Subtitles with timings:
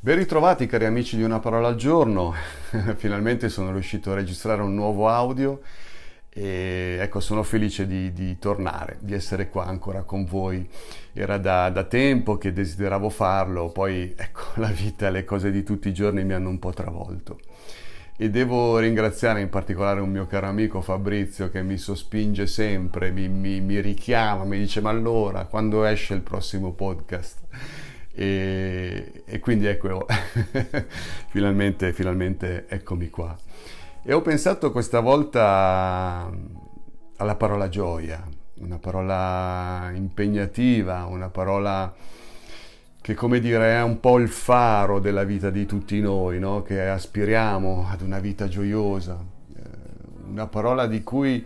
[0.00, 2.34] Ben ritrovati cari amici di Una parola al giorno,
[2.96, 5.60] finalmente sono riuscito a registrare un nuovo audio
[6.28, 10.68] e ecco sono felice di, di tornare, di essere qua ancora con voi.
[11.12, 15.86] Era da, da, tempo che desideravo farlo, poi ecco la vita le cose di tutti
[15.86, 17.38] i giorni mi hanno un po' travolto.
[18.16, 23.28] E devo ringraziare in particolare un mio caro amico Fabrizio che mi sospinge sempre, mi,
[23.28, 27.91] mi, mi richiama, mi dice ma allora quando esce il prossimo podcast?
[28.14, 30.06] E, e quindi ecco,
[31.28, 33.36] finalmente, finalmente eccomi qua.
[34.04, 36.30] E ho pensato questa volta
[37.16, 41.94] alla parola gioia, una parola impegnativa, una parola
[43.00, 46.62] che come dire è un po' il faro della vita di tutti noi, no?
[46.62, 49.18] che aspiriamo ad una vita gioiosa,
[49.56, 49.60] eh,
[50.28, 51.44] una parola di cui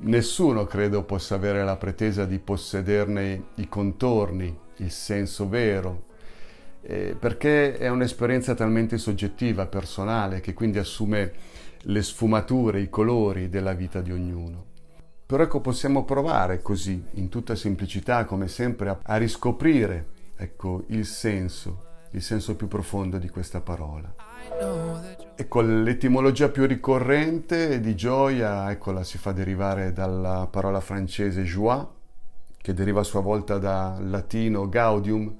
[0.00, 6.04] nessuno credo possa avere la pretesa di possederne i contorni, il senso vero,
[6.82, 11.32] eh, perché è un'esperienza talmente soggettiva, personale, che quindi assume
[11.82, 14.64] le sfumature, i colori della vita di ognuno.
[15.26, 21.04] Però ecco, possiamo provare così, in tutta semplicità, come sempre, a, a riscoprire ecco, il
[21.04, 24.14] senso, il senso più profondo di questa parola.
[25.34, 31.86] Ecco, l'etimologia più ricorrente di gioia, eccola, si fa derivare dalla parola francese joie,
[32.66, 35.36] che deriva a sua volta dal latino gaudium,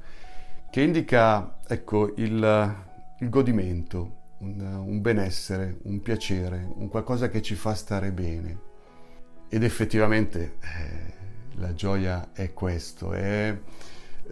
[0.71, 2.77] che indica ecco, il,
[3.19, 8.61] il godimento, un, un, benessere, un piacere, un qualcosa che ci fa stare bene.
[9.49, 11.15] Ed effettivamente eh,
[11.57, 13.59] la gioia è questo, è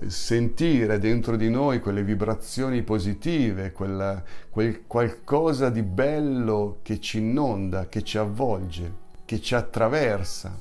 [0.06, 7.88] sentire dentro di noi quelle vibrazioni positive, quella, quel qualcosa di bello che ci inonda,
[7.88, 8.92] che ci avvolge,
[9.24, 10.56] che ci attraversa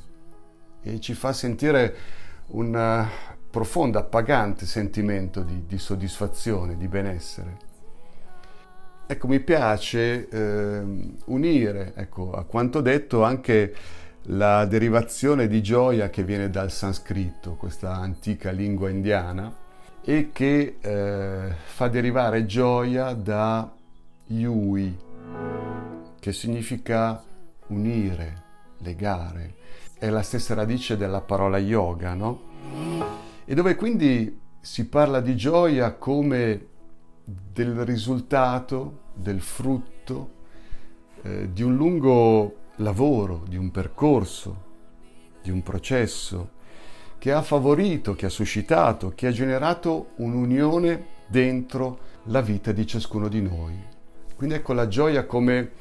[0.82, 2.22] e ci fa sentire
[2.54, 3.08] un eh,
[3.50, 7.72] profondo, appagante sentimento di, di soddisfazione, di benessere.
[9.06, 10.82] Ecco, mi piace eh,
[11.26, 13.76] unire, ecco, a quanto detto, anche
[14.28, 19.54] la derivazione di gioia che viene dal sanscrito, questa antica lingua indiana,
[20.02, 23.72] e che eh, fa derivare gioia da
[24.28, 24.98] yui,
[26.20, 27.22] che significa
[27.68, 28.42] unire,
[28.80, 29.62] legare
[30.04, 32.42] è la stessa radice della parola yoga, no?
[33.46, 36.68] E dove quindi si parla di gioia come
[37.24, 40.32] del risultato, del frutto
[41.22, 44.64] eh, di un lungo lavoro, di un percorso,
[45.42, 46.50] di un processo
[47.18, 53.30] che ha favorito, che ha suscitato, che ha generato un'unione dentro la vita di ciascuno
[53.30, 53.82] di noi.
[54.36, 55.72] Quindi ecco la gioia come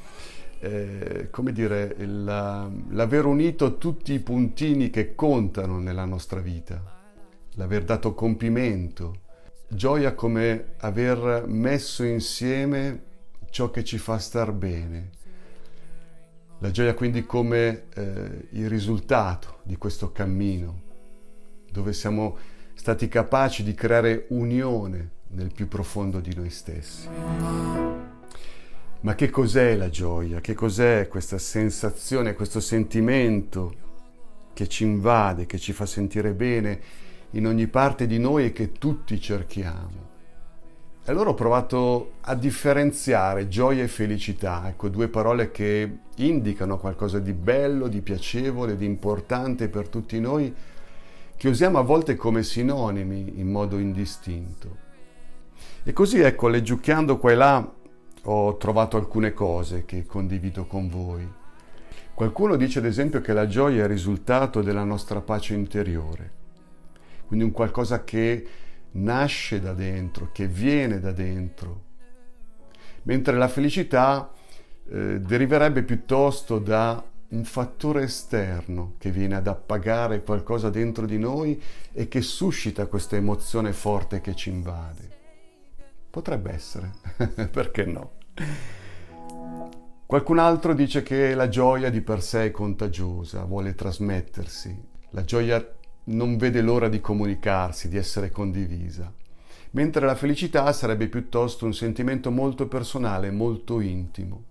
[0.63, 6.81] eh, come dire, la, l'aver unito tutti i puntini che contano nella nostra vita,
[7.55, 9.19] l'aver dato compimento,
[9.67, 13.03] gioia come aver messo insieme
[13.49, 15.09] ciò che ci fa star bene.
[16.59, 20.81] La gioia quindi come eh, il risultato di questo cammino,
[21.69, 22.37] dove siamo
[22.73, 28.12] stati capaci di creare unione nel più profondo di noi stessi.
[29.03, 30.39] Ma che cos'è la gioia?
[30.39, 33.73] Che cos'è questa sensazione, questo sentimento
[34.53, 36.79] che ci invade, che ci fa sentire bene
[37.31, 40.11] in ogni parte di noi e che tutti cerchiamo?
[41.03, 47.19] E allora ho provato a differenziare gioia e felicità, ecco due parole che indicano qualcosa
[47.19, 50.55] di bello, di piacevole, di importante per tutti noi,
[51.35, 54.77] che usiamo a volte come sinonimi in modo indistinto.
[55.83, 57.73] E così ecco, leggiucchiando qua e là,
[58.25, 61.27] ho trovato alcune cose che condivido con voi.
[62.13, 66.31] Qualcuno dice ad esempio che la gioia è il risultato della nostra pace interiore,
[67.25, 68.47] quindi un qualcosa che
[68.91, 71.81] nasce da dentro, che viene da dentro,
[73.03, 74.31] mentre la felicità
[74.89, 81.59] eh, deriverebbe piuttosto da un fattore esterno che viene ad appagare qualcosa dentro di noi
[81.91, 85.22] e che suscita questa emozione forte che ci invade.
[86.13, 86.91] Potrebbe essere,
[87.49, 88.11] perché no?
[90.05, 94.79] Qualcun altro dice che la gioia di per sé è contagiosa, vuole trasmettersi.
[95.09, 95.67] La gioia
[96.03, 99.11] non vede l'ora di comunicarsi, di essere condivisa.
[99.71, 104.43] Mentre la felicità sarebbe piuttosto un sentimento molto personale, molto intimo.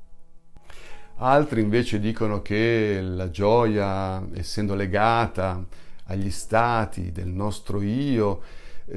[1.18, 5.64] Altri invece dicono che la gioia, essendo legata
[6.06, 8.42] agli stati del nostro io,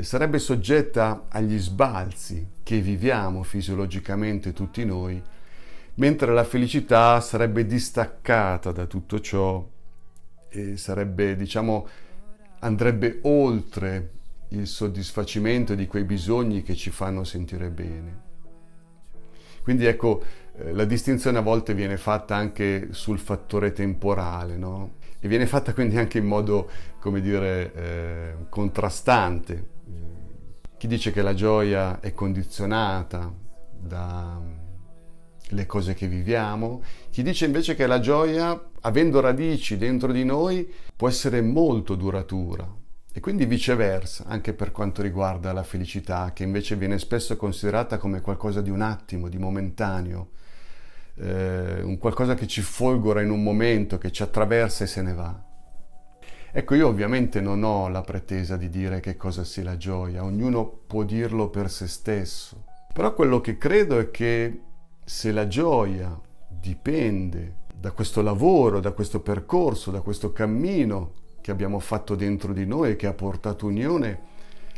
[0.01, 5.21] sarebbe soggetta agli sbalzi che viviamo fisiologicamente tutti noi,
[5.95, 9.65] mentre la felicità sarebbe distaccata da tutto ciò
[10.49, 11.87] e sarebbe, diciamo,
[12.59, 14.11] andrebbe oltre
[14.49, 18.23] il soddisfacimento di quei bisogni che ci fanno sentire bene.
[19.61, 20.23] Quindi ecco,
[20.57, 24.95] eh, la distinzione a volte viene fatta anche sul fattore temporale, no?
[25.19, 29.73] E viene fatta quindi anche in modo, come dire, eh, contrastante.
[30.85, 33.33] Chi dice che la gioia è condizionata
[33.75, 40.71] dalle cose che viviamo, chi dice invece che la gioia, avendo radici dentro di noi,
[40.95, 42.71] può essere molto duratura,
[43.11, 48.21] e quindi viceversa, anche per quanto riguarda la felicità, che invece viene spesso considerata come
[48.21, 50.29] qualcosa di un attimo, di momentaneo,
[51.15, 55.13] eh, un qualcosa che ci folgora in un momento, che ci attraversa e se ne
[55.15, 55.53] va.
[56.57, 60.66] Ecco, io ovviamente non ho la pretesa di dire che cosa sia la gioia, ognuno
[60.88, 62.63] può dirlo per se stesso,
[62.94, 64.62] però quello che credo è che
[65.04, 66.18] se la gioia
[66.48, 72.66] dipende da questo lavoro, da questo percorso, da questo cammino che abbiamo fatto dentro di
[72.66, 74.22] noi e che ha portato unione,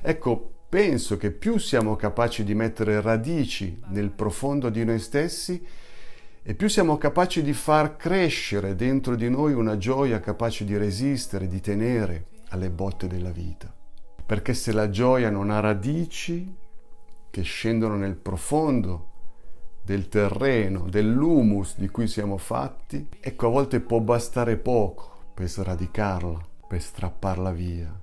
[0.02, 5.64] ecco, penso che più siamo capaci di mettere radici nel profondo di noi stessi
[6.50, 11.46] e più siamo capaci di far crescere dentro di noi una gioia capace di resistere,
[11.46, 13.70] di tenere alle botte della vita.
[14.26, 16.56] Perché se la gioia non ha radici
[17.30, 19.10] che scendono nel profondo
[19.84, 26.48] del terreno, dell'humus di cui siamo fatti, ecco a volte può bastare poco per sradicarla
[26.66, 27.94] per strapparla via.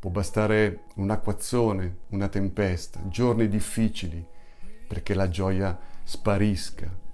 [0.00, 4.26] Può bastare un'acquazzone, una tempesta, giorni difficili
[4.88, 7.06] perché la gioia sparisca.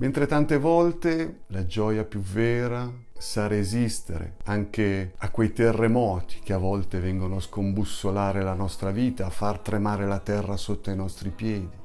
[0.00, 6.58] Mentre tante volte la gioia più vera sa resistere anche a quei terremoti che a
[6.58, 11.28] volte vengono a scombussolare la nostra vita, a far tremare la terra sotto i nostri
[11.28, 11.76] piedi.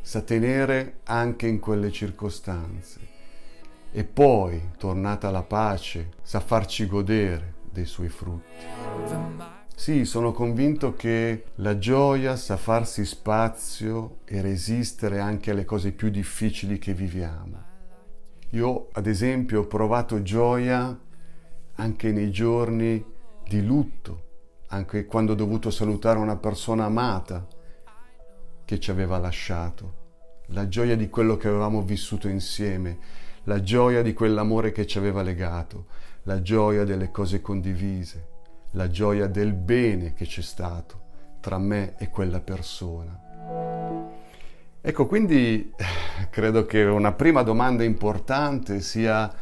[0.00, 2.98] Sa tenere anche in quelle circostanze
[3.92, 9.63] e poi, tornata la pace, sa farci godere dei suoi frutti.
[9.76, 16.10] Sì, sono convinto che la gioia sa farsi spazio e resistere anche alle cose più
[16.10, 17.62] difficili che viviamo.
[18.50, 20.96] Io, ad esempio, ho provato gioia
[21.74, 23.04] anche nei giorni
[23.46, 24.22] di lutto,
[24.68, 27.46] anche quando ho dovuto salutare una persona amata
[28.64, 32.98] che ci aveva lasciato, la gioia di quello che avevamo vissuto insieme,
[33.42, 35.86] la gioia di quell'amore che ci aveva legato,
[36.22, 38.33] la gioia delle cose condivise,
[38.74, 41.02] la gioia del bene che c'è stato
[41.40, 43.18] tra me e quella persona.
[44.80, 45.72] Ecco, quindi
[46.30, 49.32] credo che una prima domanda importante sia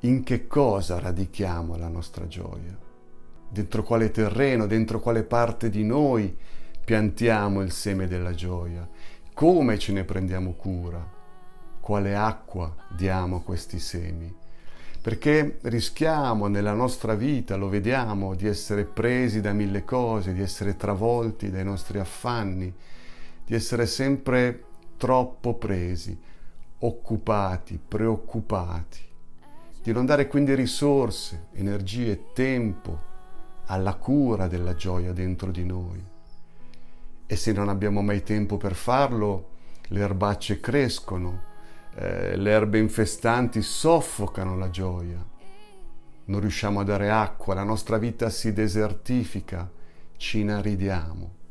[0.00, 2.76] in che cosa radichiamo la nostra gioia?
[3.48, 6.36] Dentro quale terreno, dentro quale parte di noi
[6.84, 8.88] piantiamo il seme della gioia?
[9.32, 11.14] Come ce ne prendiamo cura?
[11.84, 14.34] quale acqua diamo a questi semi.
[15.04, 20.76] Perché rischiamo nella nostra vita, lo vediamo, di essere presi da mille cose, di essere
[20.76, 22.72] travolti dai nostri affanni,
[23.44, 24.64] di essere sempre
[24.96, 26.18] troppo presi,
[26.78, 29.00] occupati, preoccupati,
[29.82, 32.98] di non dare quindi risorse, energie, tempo
[33.66, 36.02] alla cura della gioia dentro di noi.
[37.26, 39.50] E se non abbiamo mai tempo per farlo,
[39.88, 41.52] le erbacce crescono,
[41.96, 45.24] eh, le erbe infestanti soffocano la gioia.
[46.26, 49.70] Non riusciamo a dare acqua, la nostra vita si desertifica,
[50.16, 51.42] ci inaridiamo.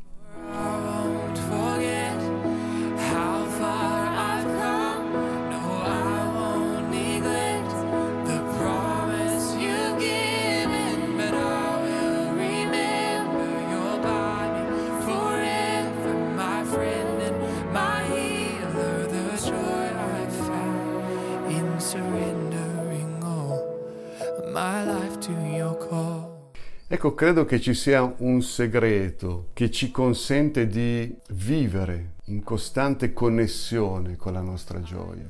[26.94, 34.16] Ecco, credo che ci sia un segreto che ci consente di vivere in costante connessione
[34.16, 35.28] con la nostra gioia.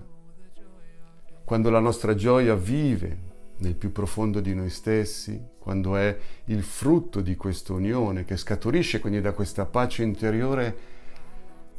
[1.46, 3.18] Quando la nostra gioia vive
[3.60, 6.18] nel più profondo di noi stessi, quando è
[6.48, 10.78] il frutto di questa unione che scaturisce quindi da questa pace interiore,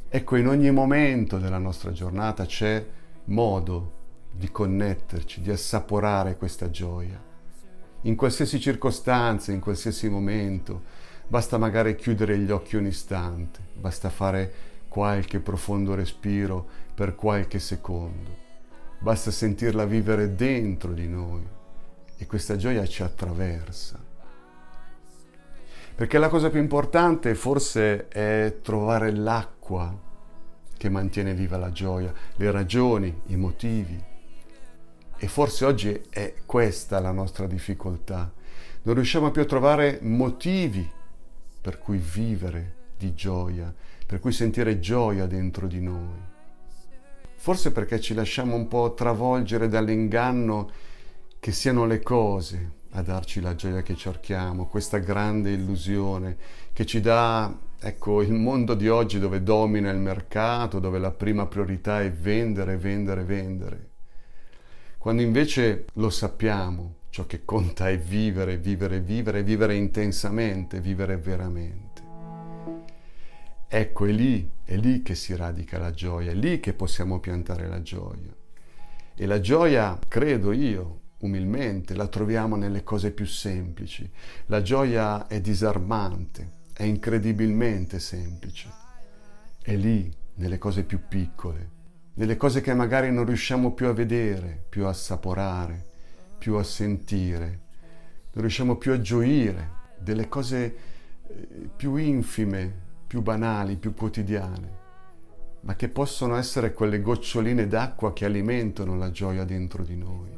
[0.09, 2.83] ecco in ogni momento della nostra giornata c'è
[3.25, 3.91] modo
[4.31, 7.33] di connetterci, di assaporare questa gioia
[8.05, 11.03] in qualsiasi circostanza, in qualsiasi momento.
[11.27, 14.53] Basta magari chiudere gli occhi un istante, basta fare
[14.87, 18.43] qualche profondo respiro per qualche secondo.
[18.99, 21.43] Basta sentirla vivere dentro di noi
[22.17, 23.99] e questa gioia ci attraversa.
[25.95, 29.97] Perché la cosa più importante forse è trovare l'acqua
[30.77, 34.13] che mantiene viva la gioia, le ragioni, i motivi.
[35.17, 38.31] E forse oggi è questa la nostra difficoltà,
[38.83, 40.87] non riusciamo più a trovare motivi
[41.61, 43.73] per cui vivere di gioia,
[44.05, 46.33] per cui sentire gioia dentro di noi.
[47.35, 50.69] Forse perché ci lasciamo un po' travolgere dall'inganno
[51.39, 56.37] che siano le cose a darci la gioia che cerchiamo, questa grande illusione
[56.71, 61.45] che ci dà, ecco, il mondo di oggi dove domina il mercato, dove la prima
[61.45, 63.89] priorità è vendere, vendere, vendere.
[65.05, 72.01] Quando invece lo sappiamo, ciò che conta è vivere, vivere, vivere, vivere intensamente, vivere veramente.
[73.67, 77.67] Ecco, è lì, è lì che si radica la gioia, è lì che possiamo piantare
[77.67, 78.35] la gioia.
[79.13, 84.11] E la gioia, credo io, umilmente, la troviamo nelle cose più semplici.
[84.47, 88.71] La gioia è disarmante, è incredibilmente semplice.
[89.61, 91.74] È lì, nelle cose più piccole,
[92.15, 95.85] nelle cose che magari non riusciamo più a vedere, più a assaporare,
[96.37, 97.59] più a sentire,
[98.31, 100.75] non riusciamo più a gioire, delle cose
[101.27, 104.83] eh, più infime, più banali, più quotidiane,
[105.61, 110.31] ma che possono essere quelle goccioline d'acqua che alimentano la gioia dentro di noi.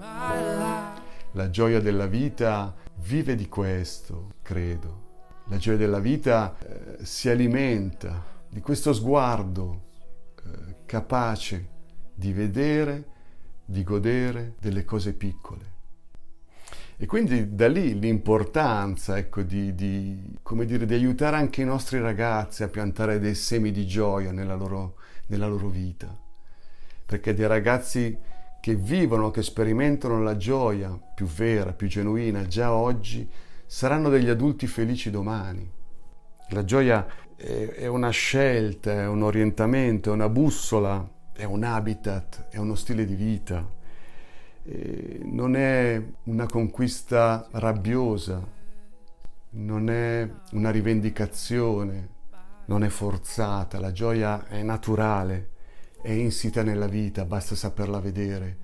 [1.33, 5.05] La gioia della vita vive di questo, credo.
[5.49, 9.86] La gioia della vita eh, si alimenta di questo sguardo
[10.85, 11.69] capace
[12.13, 13.05] di vedere,
[13.65, 15.75] di godere delle cose piccole.
[16.99, 20.35] E quindi da lì l'importanza ecco, di, di,
[20.65, 24.95] dire, di, aiutare anche i nostri ragazzi a piantare dei semi di gioia nella loro,
[25.27, 26.07] nella loro vita.
[27.05, 28.17] Perché dei ragazzi
[28.59, 33.29] che vivono, che sperimentano la gioia più vera, più genuina già oggi,
[33.67, 35.69] saranno degli adulti felici domani.
[36.49, 37.05] La gioia
[37.37, 43.05] è, una scelta, è un orientamento, è una bussola, è un habitat, è uno stile
[43.05, 43.75] di vita
[45.23, 48.45] non è una conquista rabbiosa,
[49.51, 52.09] non è una rivendicazione,
[52.65, 55.51] non è forzata, la gioia è naturale,
[56.01, 58.57] è insita nella vita, basta saperla vedere,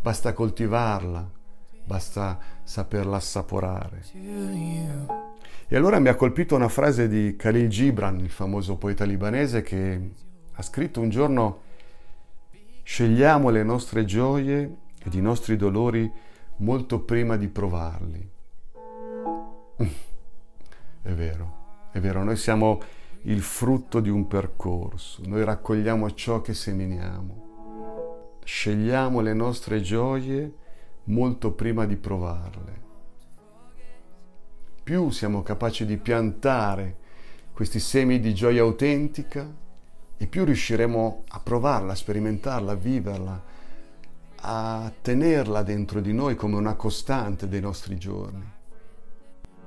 [0.00, 1.28] basta coltivarla,
[1.84, 4.04] basta saperla assaporare.
[5.70, 10.10] E allora mi ha colpito una frase di Khalil Gibran, il famoso poeta libanese, che
[10.52, 11.66] ha scritto un giorno
[12.88, 16.10] Scegliamo le nostre gioie ed i nostri dolori
[16.56, 18.30] molto prima di provarli.
[21.02, 22.80] È vero, è vero, noi siamo
[23.24, 30.52] il frutto di un percorso, noi raccogliamo ciò che seminiamo, scegliamo le nostre gioie
[31.04, 32.87] molto prima di provarle.
[34.88, 36.96] Più siamo capaci di piantare
[37.52, 39.46] questi semi di gioia autentica
[40.16, 43.44] e più riusciremo a provarla, a sperimentarla, a viverla,
[44.36, 48.50] a tenerla dentro di noi come una costante dei nostri giorni.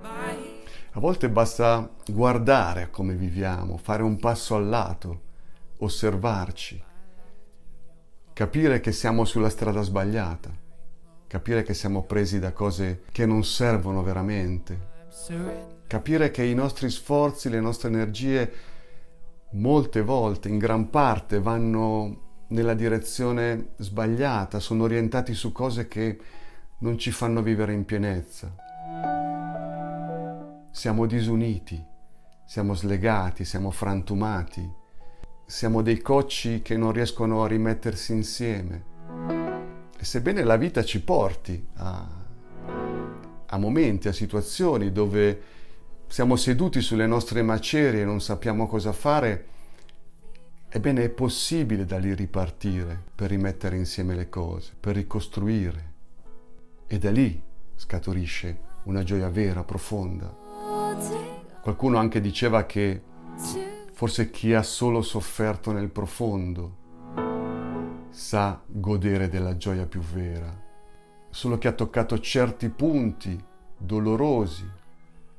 [0.01, 5.21] A volte basta guardare a come viviamo, fare un passo al lato,
[5.77, 6.83] osservarci,
[8.33, 10.49] capire che siamo sulla strada sbagliata,
[11.27, 14.89] capire che siamo presi da cose che non servono veramente,
[15.87, 18.51] capire che i nostri sforzi, le nostre energie
[19.51, 26.19] molte volte, in gran parte, vanno nella direzione sbagliata, sono orientati su cose che
[26.79, 28.55] non ci fanno vivere in pienezza.
[30.71, 31.83] Siamo disuniti,
[32.45, 34.69] siamo slegati, siamo frantumati,
[35.45, 38.83] siamo dei cocci che non riescono a rimettersi insieme.
[39.97, 42.20] E sebbene la vita ci porti a,
[43.51, 45.41] a momenti, a situazioni dove
[46.07, 49.45] siamo seduti sulle nostre macerie e non sappiamo cosa fare,
[50.73, 55.93] Ebbene è possibile da lì ripartire per rimettere insieme le cose, per ricostruire.
[56.87, 57.43] E da lì
[57.75, 60.33] scaturisce una gioia vera, profonda.
[61.61, 63.01] Qualcuno anche diceva che
[63.91, 66.77] forse chi ha solo sofferto nel profondo
[68.09, 70.69] sa godere della gioia più vera.
[71.33, 73.41] Solo chi ha toccato certi punti
[73.77, 74.69] dolorosi,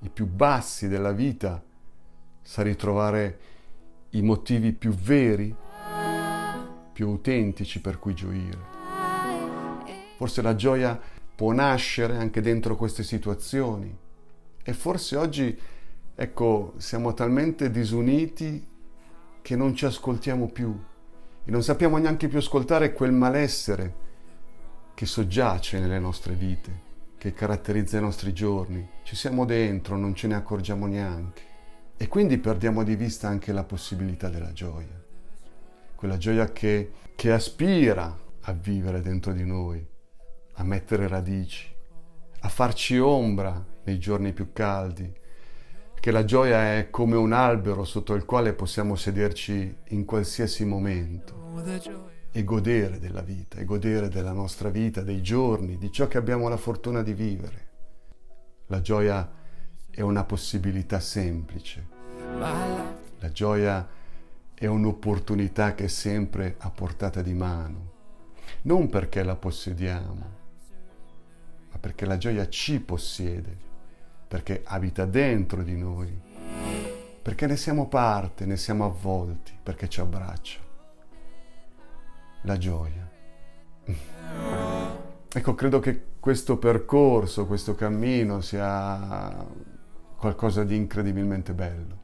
[0.00, 1.62] i più bassi della vita,
[2.40, 3.38] sa ritrovare
[4.10, 5.54] i motivi più veri,
[6.94, 8.58] più autentici per cui gioire.
[10.16, 10.98] Forse la gioia
[11.34, 13.94] può nascere anche dentro queste situazioni
[14.62, 15.56] e forse oggi,
[16.14, 18.66] ecco, siamo talmente disuniti
[19.42, 20.74] che non ci ascoltiamo più
[21.44, 24.01] e non sappiamo neanche più ascoltare quel malessere
[24.94, 28.86] che soggiace nelle nostre vite, che caratterizza i nostri giorni.
[29.02, 31.42] Ci siamo dentro, non ce ne accorgiamo neanche.
[31.96, 35.00] E quindi perdiamo di vista anche la possibilità della gioia,
[35.94, 39.86] quella gioia che, che aspira a vivere dentro di noi,
[40.54, 41.72] a mettere radici,
[42.40, 45.12] a farci ombra nei giorni più caldi,
[46.00, 51.40] che la gioia è come un albero sotto il quale possiamo sederci in qualsiasi momento
[52.32, 56.48] e godere della vita, e godere della nostra vita, dei giorni, di ciò che abbiamo
[56.48, 57.68] la fortuna di vivere.
[58.66, 59.30] La gioia
[59.90, 61.86] è una possibilità semplice.
[62.38, 63.86] La gioia
[64.54, 67.92] è un'opportunità che è sempre a portata di mano,
[68.62, 70.30] non perché la possediamo,
[71.70, 73.70] ma perché la gioia ci possiede
[74.32, 76.10] perché abita dentro di noi,
[77.20, 80.58] perché ne siamo parte, ne siamo avvolti, perché ci abbraccia.
[82.42, 83.08] La gioia.
[85.34, 89.46] Ecco, credo che questo percorso, questo cammino sia
[90.16, 92.00] qualcosa di incredibilmente bello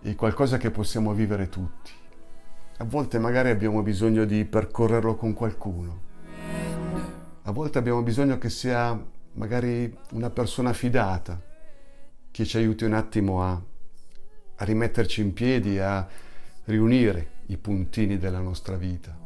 [0.00, 1.90] e qualcosa che possiamo vivere tutti.
[2.78, 6.08] A volte magari abbiamo bisogno di percorrerlo con qualcuno.
[7.42, 8.98] A volte abbiamo bisogno che sia
[9.32, 11.40] magari una persona fidata
[12.30, 13.60] che ci aiuti un attimo a,
[14.56, 16.06] a rimetterci in piedi, a
[16.64, 19.16] riunire i puntini della nostra vita.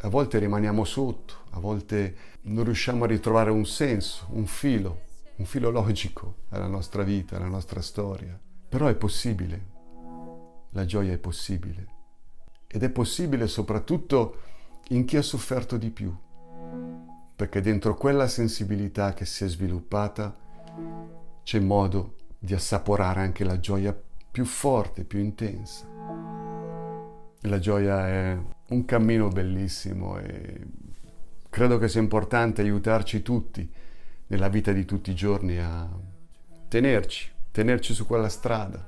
[0.00, 5.02] A volte rimaniamo sotto, a volte non riusciamo a ritrovare un senso, un filo,
[5.36, 8.38] un filo logico alla nostra vita, alla nostra storia.
[8.68, 9.66] Però è possibile,
[10.70, 11.86] la gioia è possibile.
[12.66, 14.36] Ed è possibile soprattutto
[14.88, 16.14] in chi ha sofferto di più
[17.38, 20.36] perché dentro quella sensibilità che si è sviluppata
[21.44, 23.96] c'è modo di assaporare anche la gioia
[24.28, 26.37] più forte, più intensa.
[27.42, 30.60] La gioia è un cammino bellissimo e
[31.48, 33.70] credo che sia importante aiutarci tutti
[34.26, 35.88] nella vita di tutti i giorni a
[36.68, 38.86] tenerci, tenerci su quella strada,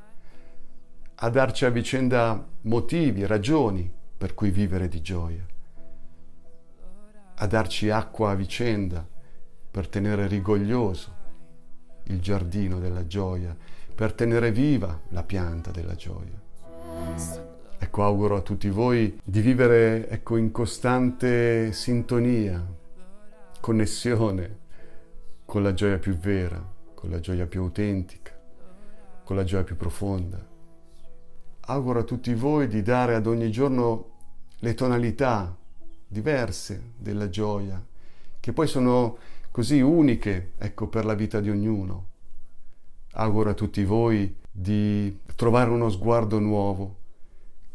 [1.14, 5.50] a darci a vicenda motivi, ragioni per cui vivere di gioia
[7.42, 9.06] a darci acqua a vicenda
[9.70, 11.18] per tenere rigoglioso
[12.04, 13.56] il giardino della gioia,
[13.94, 17.48] per tenere viva la pianta della gioia.
[17.82, 22.62] Ecco, auguro a tutti voi di vivere ecco, in costante sintonia,
[23.58, 24.58] connessione
[25.46, 26.62] con la gioia più vera,
[26.94, 28.38] con la gioia più autentica,
[29.24, 30.46] con la gioia più profonda.
[31.60, 34.10] Auguro a tutti voi di dare ad ogni giorno
[34.58, 35.56] le tonalità
[36.06, 37.82] diverse della gioia,
[38.38, 39.16] che poi sono
[39.50, 42.08] così uniche, ecco, per la vita di ognuno.
[43.12, 46.98] Auguro a tutti voi di trovare uno sguardo nuovo,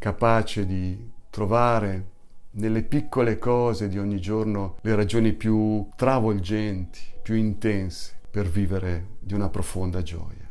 [0.05, 2.11] capace di trovare
[2.57, 9.33] nelle piccole cose di ogni giorno le ragioni più travolgenti, più intense per vivere di
[9.33, 10.47] una profonda gioia.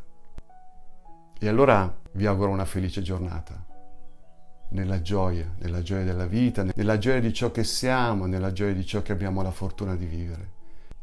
[1.38, 3.64] E allora vi auguro una felice giornata.
[4.70, 8.84] Nella gioia, nella gioia della vita, nella gioia di ciò che siamo, nella gioia di
[8.84, 10.50] ciò che abbiamo la fortuna di vivere,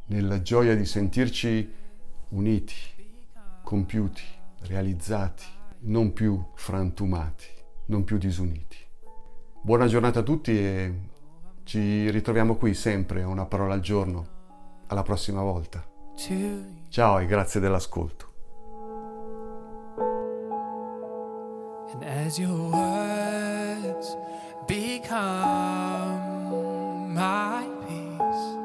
[0.07, 1.73] nella gioia di sentirci
[2.31, 2.75] uniti,
[3.63, 4.23] compiuti,
[4.63, 5.45] realizzati,
[5.83, 7.59] non più frantumati,
[7.91, 8.77] non più disuniti.
[9.61, 11.09] Buona giornata a tutti e
[11.63, 14.39] ci ritroviamo qui sempre una parola al giorno.
[14.87, 15.85] Alla prossima volta.
[16.87, 18.29] Ciao e grazie dell'ascolto.
[21.93, 24.15] And as your words
[24.65, 25.13] become
[27.13, 28.55] my peace,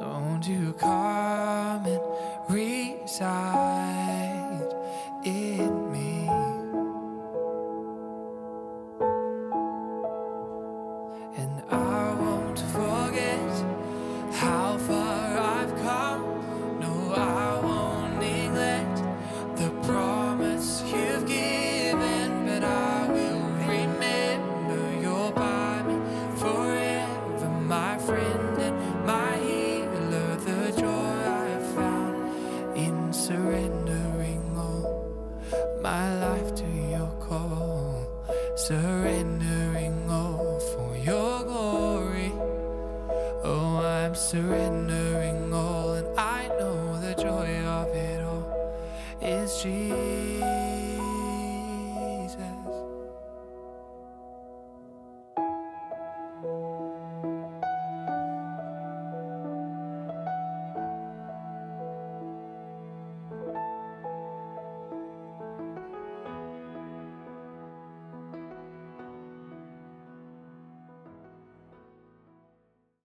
[0.00, 2.00] won't you come and
[2.48, 4.21] reside
[35.82, 38.06] my life to your call,
[38.54, 42.32] surrendering all for your glory.
[43.42, 48.76] Oh, I'm surrendering all, and I know the joy of it all
[49.20, 50.41] is Jesus.